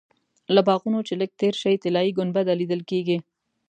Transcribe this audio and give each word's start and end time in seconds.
له 0.53 0.61
باغونو 0.67 0.99
چې 1.07 1.13
لږ 1.21 1.31
تېر 1.41 1.53
شې 1.61 1.81
طلایي 1.83 2.11
ګنبده 2.17 2.53
لیدل 2.61 2.81
کېږي. 2.89 3.17